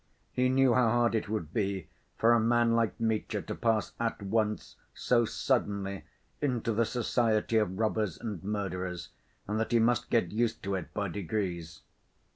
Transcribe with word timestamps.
He 0.31 0.49
knew 0.49 0.73
how 0.73 0.89
hard 0.89 1.13
it 1.13 1.29
would 1.29 1.53
be 1.53 1.87
for 2.17 2.33
a 2.33 2.39
man 2.39 2.71
like 2.73 2.99
Mitya 2.99 3.43
to 3.43 3.53
pass 3.53 3.93
at 3.99 4.19
once 4.19 4.75
so 4.95 5.25
suddenly 5.25 6.05
into 6.41 6.73
the 6.73 6.85
society 6.85 7.57
of 7.57 7.77
robbers 7.77 8.17
and 8.19 8.43
murderers, 8.43 9.09
and 9.47 9.59
that 9.59 9.71
he 9.73 9.77
must 9.79 10.09
get 10.09 10.31
used 10.31 10.63
to 10.63 10.73
it 10.73 10.91
by 10.95 11.07
degrees. 11.07 11.81